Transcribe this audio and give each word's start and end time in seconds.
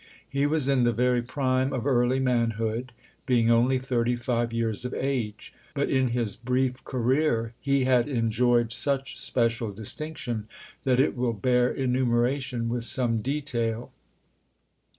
He 0.27 0.47
was 0.47 0.67
in 0.67 0.83
the 0.83 0.91
very 0.93 1.21
prime 1.21 1.71
of 1.71 1.85
early 1.85 2.19
manhood, 2.19 2.91
being 3.27 3.51
only 3.51 3.77
thirty 3.77 4.15
five 4.15 4.51
years 4.51 4.83
of 4.83 4.95
age; 4.95 5.53
but 5.75 5.91
in 5.91 6.07
his 6.07 6.35
brief 6.35 6.83
career 6.83 7.53
he 7.59 7.83
had 7.83 8.09
en 8.09 8.31
joyed 8.31 8.71
such 8.73 9.15
special 9.15 9.71
distinction 9.71 10.47
that 10.85 10.99
it 10.99 11.15
will 11.15 11.33
bear 11.33 11.71
enumeration 11.71 12.67
with 12.67 12.83
some 12.83 13.21
detail. 13.21 13.91